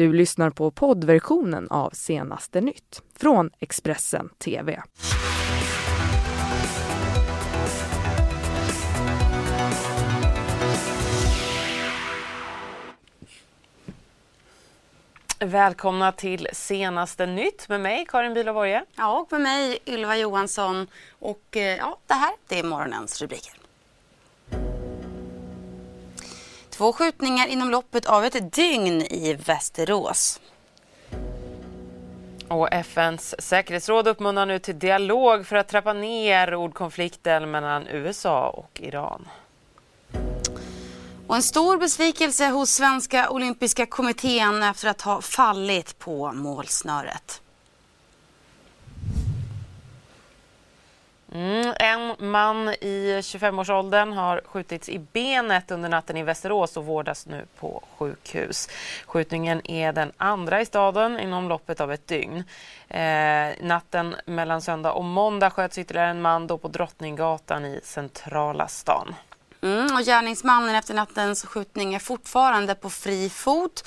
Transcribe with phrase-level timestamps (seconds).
[0.00, 4.82] Du lyssnar på poddversionen av Senaste nytt från Expressen TV.
[15.38, 20.86] Välkomna till senaste nytt med mig Karin Bülow Ja, och med mig Ylva Johansson.
[21.18, 23.59] Och eh, ja, det här det är morgonens rubriker.
[26.80, 30.40] Två skjutningar inom loppet av ett dygn i Västerås.
[32.48, 38.80] Och FNs säkerhetsråd uppmuntrar nu till dialog för att trappa ner ordkonflikten mellan USA och
[38.80, 39.28] Iran.
[41.26, 47.42] Och en stor besvikelse hos Svenska olympiska kommittén efter att ha fallit på målsnöret.
[51.32, 51.74] Mm,
[52.20, 57.82] man i 25-årsåldern har skjutits i benet under natten i Västerås och vårdas nu på
[57.98, 58.68] sjukhus.
[59.06, 62.44] Skjutningen är den andra i staden inom loppet av ett dygn.
[62.88, 68.68] Eh, natten mellan söndag och måndag sköts ytterligare en man då på Drottninggatan i centrala
[68.68, 69.14] stan.
[69.62, 73.84] Mm, och gärningsmannen efter nattens skjutning är fortfarande på fri fot.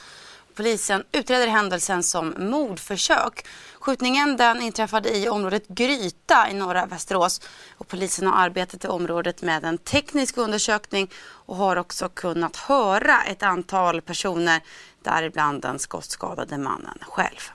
[0.56, 3.46] Polisen utreder händelsen som mordförsök.
[3.80, 7.42] Skjutningen den inträffade i området Gryta i norra Västerås.
[7.78, 13.24] Och polisen har arbetat i området med en teknisk undersökning och har också kunnat höra
[13.24, 14.62] ett antal personer,
[15.02, 17.52] däribland den skottskadade mannen själv.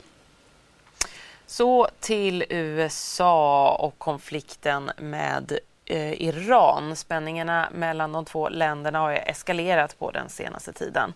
[1.46, 6.96] Så till USA och konflikten med eh, Iran.
[6.96, 11.12] Spänningarna mellan de två länderna har eskalerat på den senaste tiden.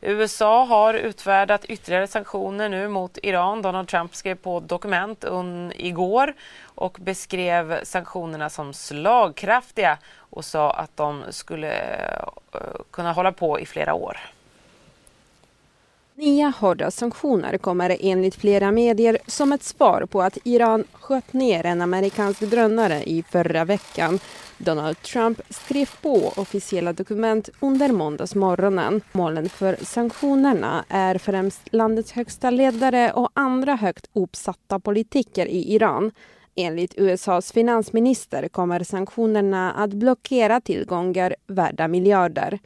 [0.00, 3.62] USA har utfärdat ytterligare sanktioner nu mot Iran.
[3.62, 5.24] Donald Trump skrev på dokument
[5.74, 6.34] igår
[6.64, 11.72] och beskrev sanktionerna som slagkraftiga och sa att de skulle
[12.52, 14.18] eh, kunna hålla på i flera år.
[16.14, 21.66] Nya hårda sanktioner kommer enligt flera medier som ett svar på att Iran sköt ner
[21.66, 24.18] en amerikansk drönare i förra veckan.
[24.64, 29.00] Donald Trump skrev på officiella dokument under måndagsmorgonen.
[29.12, 36.12] Målen för sanktionerna är främst landets högsta ledare och andra högt uppsatta politiker i Iran.
[36.54, 42.58] Enligt USAs finansminister kommer sanktionerna att blockera tillgångar värda miljarder.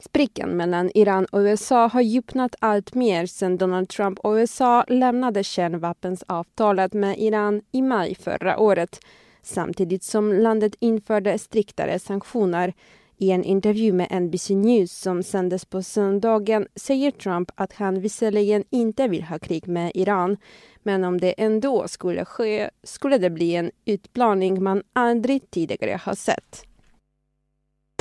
[0.00, 5.44] Sprickan mellan Iran och USA har djupnat allt mer sedan Donald Trump och USA lämnade
[5.44, 9.00] kärnvapensavtalet med Iran i maj förra året
[9.42, 12.74] samtidigt som landet införde striktare sanktioner.
[13.16, 18.64] I en intervju med NBC News som sändes på söndagen säger Trump att han visserligen
[18.70, 20.36] inte vill ha krig med Iran
[20.82, 26.14] men om det ändå skulle ske skulle det bli en utplaning man aldrig tidigare har
[26.14, 26.64] sett.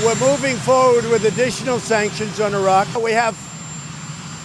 [0.01, 2.87] We're moving forward with additional sanctions on Iraq.
[3.03, 3.35] We have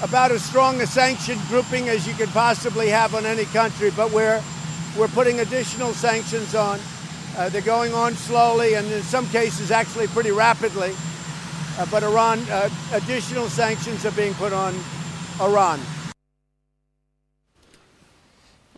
[0.03, 4.13] about as strong a sanction grouping as you could possibly have on any country, but
[4.13, 4.56] we're
[4.99, 6.81] we're putting additional sanctions on.
[7.37, 10.95] Uh, they're going on slowly and in some cases actually pretty rapidly.
[11.79, 14.75] Uh, but Iran, uh, additional sanctions are being put on
[15.41, 15.81] Iran.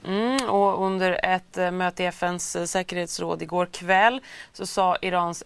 [0.09, 4.21] Mm, och under ett eh, möte i FNs eh, säkerhetsråd igår kväll
[4.53, 5.45] så sa Irans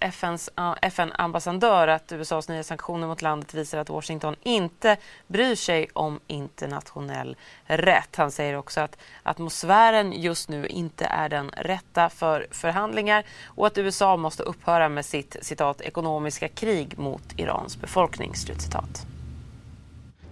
[0.80, 4.96] FN-ambassadör eh, att USAs nya sanktioner mot landet visar att Washington inte
[5.26, 8.16] bryr sig om internationell rätt.
[8.16, 13.78] Han säger också att atmosfären just nu inte är den rätta för förhandlingar och att
[13.78, 18.34] USA måste upphöra med sitt citat, ekonomiska krig mot Irans befolkning.
[18.34, 19.06] Slutcitat.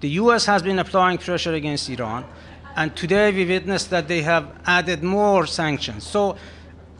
[0.00, 2.24] The US has been applying pressure against Iran.
[2.76, 6.06] And today we witness that they have added more sanctions.
[6.06, 6.36] So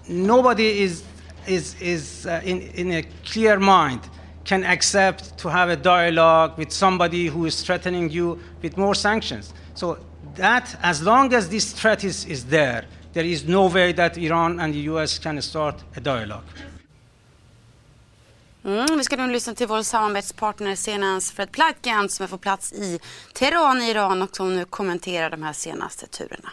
[0.08, 1.04] nobody is,
[1.47, 4.00] is, is uh, in, in a clear mind
[4.44, 9.54] can accept to have a dialogue with somebody who is threatening you with more sanctions.
[9.75, 9.98] So
[10.34, 14.60] that, as long as this threat is, is there, there is no way that Iran
[14.60, 16.44] and the US can start a dialogue.
[18.65, 22.72] Mm, vi ska nu lyssna till vår samarbetspartner senast Fred Platkan som är på plats
[22.72, 22.98] i
[23.34, 26.51] Teheran i Iran och som nu kommenterar de här senaste turerna.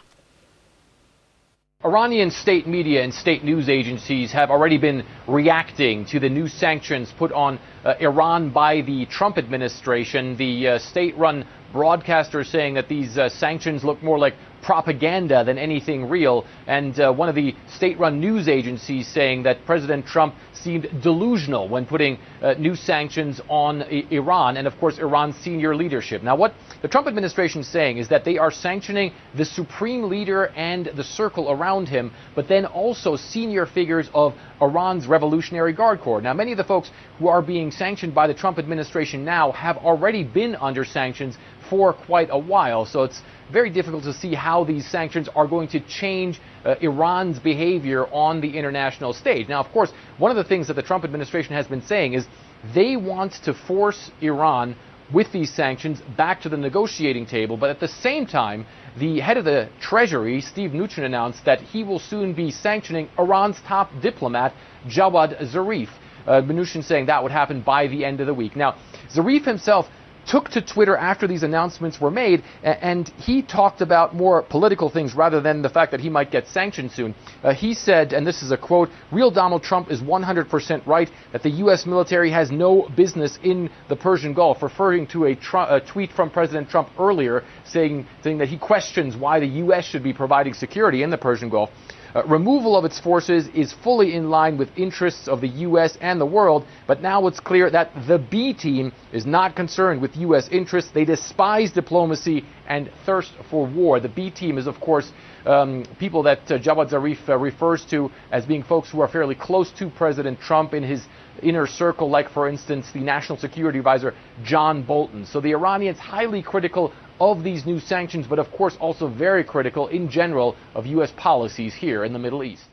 [1.86, 7.14] Iranian state media and state news agencies have already been reacting to the new sanctions
[7.14, 10.38] put on uh, Iran by the Trump administration.
[10.38, 14.34] The uh, state run broadcaster saying that these uh, sanctions look more like
[14.68, 16.46] propaganda than anything real.
[16.68, 21.70] And uh, one of the state run news agencies saying that President Trump seemed delusional
[21.70, 26.22] when putting uh, new sanctions on I- Iran and, of course, Iran's senior leadership.
[26.22, 30.48] Now, what the Trump administration is saying is that they are sanctioning the supreme leader
[30.48, 36.22] and the circle around him, but then also senior figures of Iran's Revolutionary Guard Corps.
[36.22, 39.78] Now, many of the folks who are being sanctioned by the Trump administration now have
[39.78, 41.38] already been under sanctions
[41.70, 42.86] for quite a while.
[42.86, 47.40] So it's very difficult to see how these sanctions are going to change uh, Iran's
[47.40, 49.48] behavior on the international stage.
[49.48, 52.28] Now, of course, one of the things that the Trump administration has been saying is
[52.74, 54.76] they want to force Iran
[55.14, 57.56] with these sanctions back to the negotiating table.
[57.56, 58.66] But at the same time,
[58.98, 63.60] the head of the Treasury, Steve Mnuchin, announced that he will soon be sanctioning Iran's
[63.62, 64.54] top diplomat,
[64.88, 65.90] Jawad Zarif.
[66.26, 68.58] Uh, Mnuchin saying that would happen by the end of the week.
[68.58, 68.76] Now,
[69.16, 69.88] Zarif himself
[70.28, 75.16] took to Twitter after these announcements were made, and he talked about more political things
[75.16, 77.16] rather than the fact that he might get sanctioned soon.
[77.44, 81.44] Uh, he said, and this is a quote, real Donald Trump is 100% right that
[81.44, 81.86] the U.S.
[81.86, 85.38] military has no business in the Persian Gulf, referring to a,
[85.70, 89.86] a tweet from President Trump earlier saying, saying that he questions why the U.S.
[89.86, 91.70] should be providing security in the Persian Gulf.
[92.18, 96.00] Uh, removal of its forces is fully in line with interests of the U.S.
[96.02, 100.18] and the world, but now it's clear that the B team is not concerned with
[100.18, 100.48] U.S.
[100.50, 100.90] interests.
[100.92, 104.00] They despise diplomacy and thirst for war.
[104.00, 105.12] The B team is, of course,
[105.46, 109.36] um, people that uh, Jawad Zarif uh, refers to as being folks who are fairly
[109.36, 111.06] close to President Trump in his
[111.44, 115.24] inner circle, like, for instance, the National Security Advisor John Bolton.
[115.24, 119.88] So the Iranians highly critical of these new sanctions, but of course also very critical
[119.88, 121.14] in general of U.S.
[121.16, 122.70] policies here in the Middle East.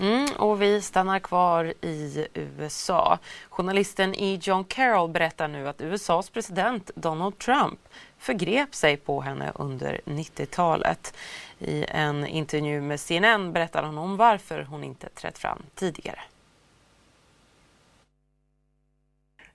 [0.00, 3.18] Mm, och vi stannar kvar i USA.
[3.48, 4.38] Journalisten E.
[4.42, 7.80] John Carroll berättar nu att USAs president Donald Trump
[8.18, 11.14] förgrep sig på henne under 90-talet.
[11.58, 16.20] I en intervju med CNN berättar hon om varför hon inte trätt fram tidigare.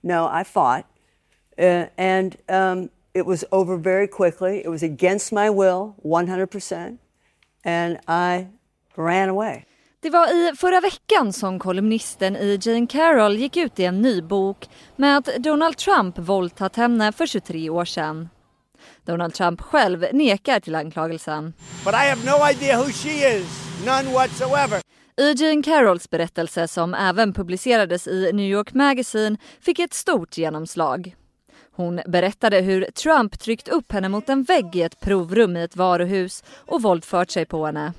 [0.00, 0.84] No, I fought.
[1.58, 4.60] Uh, and um, it was over very quickly.
[4.64, 6.98] It was against my will, 100%.
[7.64, 8.46] And I
[8.96, 9.64] ran away.
[10.00, 14.22] Det var i förra veckan som kolumnisten i Jane Carroll gick ut i en ny
[14.22, 18.28] bok med att Donald Trump våldtagit henne för 23 år sedan.
[19.04, 21.52] Donald Trump själv nekar till anklagelsen.
[21.84, 23.46] But I have no idea who she is,
[23.86, 24.80] none whatsoever.
[25.20, 31.14] I Jane Carrolls berättelse som även publicerades i New York Magazine fick ett stort genomslag.
[31.76, 35.76] Hon berättade hur Trump tryckt upp henne mot en vägg i ett provrum i ett
[35.76, 37.92] varuhus och våldfört sig på henne.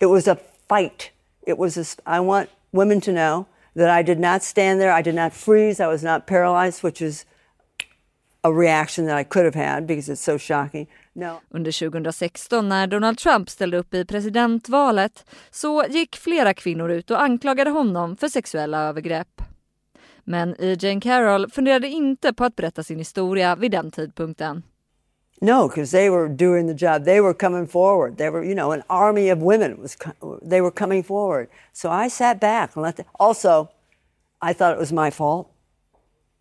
[0.00, 0.36] It was a
[0.68, 1.10] fight.
[1.46, 3.44] It was a, I want women to know
[3.76, 7.02] that I did not stand there, I did not freeze, I was not paralyzed, which
[7.02, 7.26] is
[8.42, 10.86] a reaction that I could have had because it's so shocking.
[11.12, 11.40] No.
[11.50, 17.22] Under 2016 när Donald Trump ställde upp i presidentvalet så gick flera kvinnor ut och
[17.22, 19.42] anklagade honom för sexuella övergrepp.
[20.24, 20.76] Men E.
[20.80, 24.62] Jane Carroll funderade inte på att berätta sin historia vid den tidpunkten.
[25.42, 27.04] No, because they were doing the job.
[27.04, 28.18] They were coming forward.
[28.18, 29.96] They were, you know, an army of women was.
[30.42, 31.48] They were coming forward.
[31.72, 32.96] So I sat back and let.
[32.96, 33.70] The, also,
[34.42, 35.50] I thought it was my fault.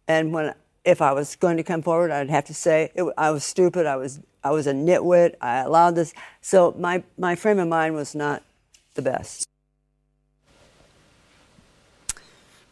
[0.05, 0.53] And when,
[0.83, 3.85] if I was going to come forward, I'd have to say it, I was stupid.
[3.85, 5.35] I was, I was a nitwit.
[5.39, 6.13] I allowed this.
[6.41, 8.43] So my my frame of mind was not
[8.95, 9.47] the best.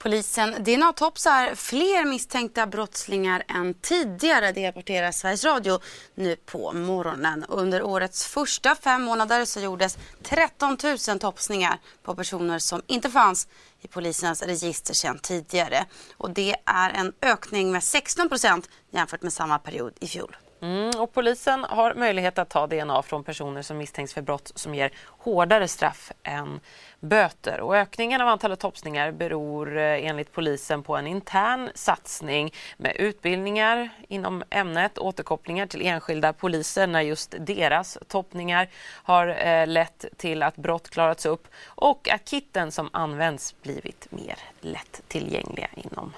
[0.08, 5.80] Polisen DNA-topsar fler misstänkta brottslingar än tidigare, det rapporterar Sveriges Radio
[6.16, 7.46] nu på morgonen.
[7.50, 10.78] Under årets första fem månader så gjordes 13
[11.10, 13.48] 000 topsningar på personer som inte fanns
[13.82, 15.86] i polisens register sedan tidigare.
[16.18, 20.38] Och det är en ökning med 16 procent jämfört med samma period i fjol.
[20.62, 24.76] Mm, och polisen har möjlighet att ta DNA från personer som misstänks för brott som
[24.76, 26.60] ger hårdare straff än
[27.00, 27.60] böter.
[27.60, 33.90] Och ökningen av antalet topsningar beror eh, enligt polisen på en intern satsning med utbildningar
[34.08, 40.56] inom ämnet, återkopplingar till enskilda poliser när just deras toppningar har eh, lett till att
[40.56, 46.14] brott klarats upp och att kitten som används blivit mer lättillgängliga inom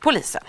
[0.00, 0.42] polisen.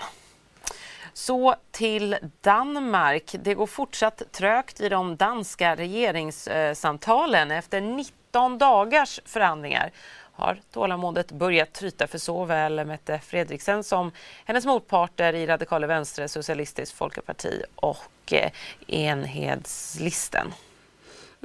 [1.16, 3.34] Så till Danmark.
[3.38, 7.50] Det går fortsatt trögt i de danska regeringssamtalen.
[7.50, 9.92] Efter 19 dagars förhandlingar
[10.32, 14.12] har tålamodet börjat tryta för såväl Mette Fredriksen som
[14.44, 18.50] hennes motparter i Radikale Venstre, Socialistisk Folkeparti och eh,
[18.86, 20.52] Enhedslisten.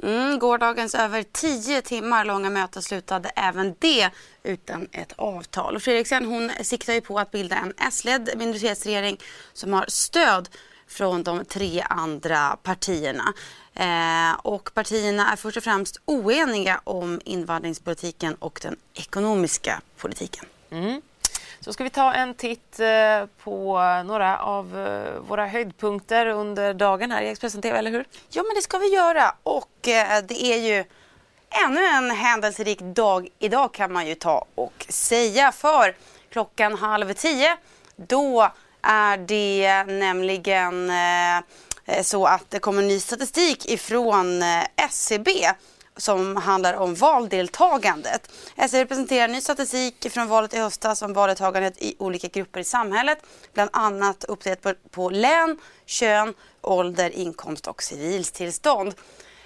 [0.02, 4.10] Mm, gårdagens över tio timmar långa möte slutade även det
[4.42, 5.76] utan ett avtal.
[5.76, 9.20] Och Fredriksen hon siktar ju på att bilda en S-ledd minoritetsregering
[9.52, 10.48] som har stöd
[10.88, 13.32] från de tre andra partierna.
[13.74, 20.44] Eh, och partierna är först och främst oeniga om invandringspolitiken och den ekonomiska politiken.
[20.70, 21.02] Mm.
[21.64, 27.10] Så ska vi ta en titt eh, på några av eh, våra höjdpunkter under dagen
[27.10, 28.04] här i Expressen TV, eller hur?
[28.28, 29.34] Ja, men det ska vi göra.
[29.42, 30.84] Och eh, det är ju
[31.66, 35.52] ännu en händelserik dag idag kan man ju ta och säga.
[35.52, 35.96] För
[36.30, 37.56] klockan halv tio.
[37.96, 38.52] Då
[38.82, 40.92] är det nämligen
[42.02, 44.42] så att det kommer ny statistik ifrån
[44.76, 45.30] SCB
[45.96, 48.30] som handlar om valdeltagandet.
[48.56, 53.18] SCB presenterar ny statistik från valet i höstas om valdeltagandet i olika grupper i samhället.
[53.54, 58.94] Bland annat uppdelat på, på län, kön, ålder, inkomst och civilstillstånd.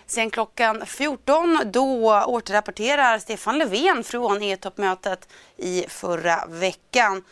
[0.06, 7.22] Sen klockan 14 då återrapporterar Stefan Löfven från EU-toppmötet i förra veckan.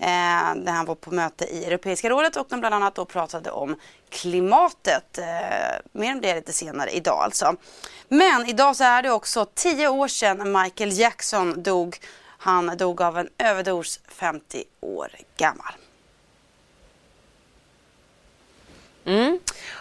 [0.00, 3.50] Eh, där han var på möte i Europeiska rådet och de bland annat då pratade
[3.50, 3.76] om
[4.10, 5.18] klimatet.
[5.18, 5.24] Eh,
[5.92, 7.56] mer om det lite senare idag alltså.
[8.08, 11.96] Men idag så är det också tio år sedan Michael Jackson dog.
[12.38, 15.72] Han dog av en överdos 50 år gammal.
[19.08, 19.38] Mm.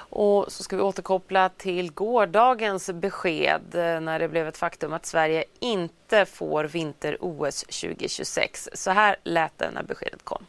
[0.10, 5.06] Och så ska vi återkoppla till gårdagens besked eh, när det blev ett faktum att
[5.06, 8.70] Sverige inte får vinter-OS 2026.
[8.74, 10.46] Så här lät det när beskedet kom.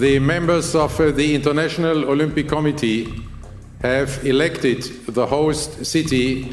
[0.00, 3.06] The members of the International Olympic Committee
[3.82, 4.82] have elected
[5.14, 6.46] the host city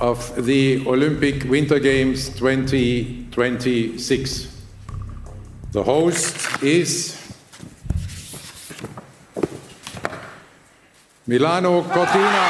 [0.00, 4.46] of the Olympic Winter Games 2026.
[5.72, 7.19] The host is
[11.30, 12.44] Milano Cortina.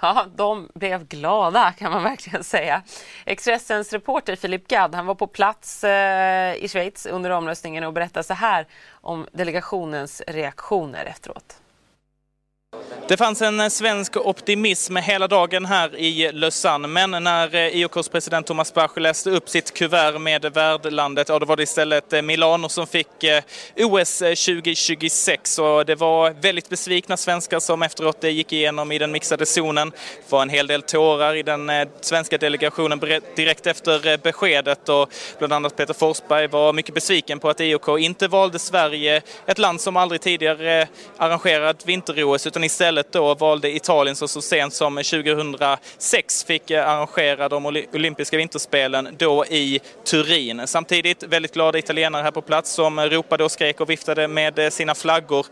[0.00, 2.82] Ja, de blev glada kan man verkligen säga.
[3.24, 8.24] Expressens reporter Filip Gadd han var på plats eh, i Schweiz under omröstningen och berättade
[8.24, 11.60] så här om delegationens reaktioner efteråt.
[13.10, 18.08] Det fanns en eh, svensk optimism hela dagen här i Lausanne, men när eh, IOKs
[18.08, 22.22] president Thomas Bach läste upp sitt kuvert med värdlandet, ja då var det istället eh,
[22.22, 23.06] Milano som fick
[23.76, 29.46] OS 2026 och det var väldigt besvikna svenskar som efteråt gick igenom i den mixade
[29.46, 29.90] zonen.
[29.90, 33.00] Det var en hel del tårar i den svenska delegationen
[33.36, 34.88] direkt efter beskedet.
[34.88, 39.58] Och bland annat Peter Forsberg var mycket besviken på att IOK inte valde Sverige, ett
[39.58, 44.74] land som aldrig tidigare arrangerat vinter-OS utan istället istället då valde Italien som så sent
[44.74, 50.66] som 2006 fick eh, arrangera de olympiska vinterspelen då i Turin.
[50.66, 54.70] Samtidigt väldigt glada italienare här på plats som ropade och skrek och viftade med eh,
[54.70, 55.46] sina flaggor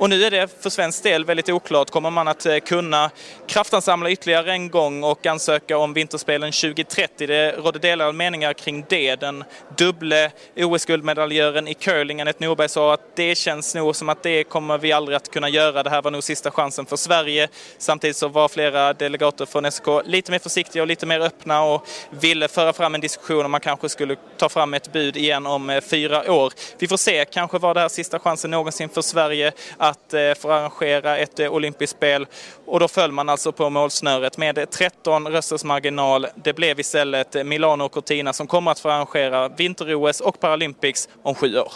[0.00, 1.90] och nu är det för svensk del väldigt oklart.
[1.90, 3.10] Kommer man att eh, kunna
[3.46, 7.26] kraftansamla ytterligare en gång och ansöka om vinterspelen 2030?
[7.26, 9.16] Det rådde delade meningar kring det.
[9.16, 9.44] Den
[9.76, 14.78] dubble OS-guldmedaljören i curling, Anette Norberg, sa att det känns nog som att det kommer
[14.78, 15.82] vi aldrig att kunna göra.
[15.82, 17.48] Det här var nog sista chansen för Sverige.
[17.78, 21.86] Samtidigt så var flera delegater från SK lite mer försiktiga och lite mer öppna och
[22.10, 25.70] ville föra fram en diskussion om man kanske skulle ta fram ett bud igen om
[25.70, 26.52] eh, fyra år.
[26.78, 30.52] Vi får se, kanske var det här sista chansen någonsin för Sverige att eh, få
[30.52, 32.26] arrangera ett eh, olympiskt spel.
[32.66, 36.26] Och då föll man alltså på målsnöret med 13 rösters marginal.
[36.44, 41.34] Det blev istället Milano och Cortina som kommer att få arrangera vinter-OS och Paralympics om
[41.34, 41.72] sju år.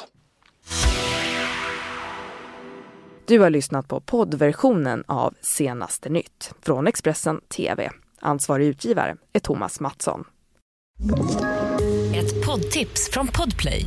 [3.27, 7.91] Du har lyssnat på poddversionen av Senaste nytt från Expressen TV.
[8.21, 10.25] Ansvarig utgivare är Thomas Mattsson.
[12.15, 13.87] Ett poddtips från Podplay.